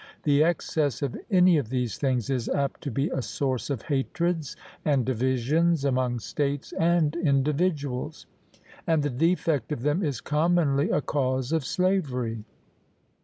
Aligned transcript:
The 0.23 0.43
excess 0.43 1.03
of 1.03 1.15
any 1.29 1.59
of 1.59 1.69
these 1.69 1.95
things 1.99 2.31
is 2.31 2.49
apt 2.49 2.81
to 2.81 2.89
be 2.89 3.09
a 3.09 3.21
source 3.21 3.69
of 3.69 3.83
hatreds 3.83 4.55
and 4.83 5.05
divisions 5.05 5.85
among 5.85 6.17
states 6.21 6.73
and 6.79 7.15
individuals; 7.17 8.25
and 8.87 9.03
the 9.03 9.11
defect 9.11 9.71
of 9.71 9.83
them 9.83 10.03
is 10.03 10.19
commonly 10.19 10.89
a 10.89 11.01
cause 11.01 11.51
of 11.51 11.63
slavery. 11.63 12.43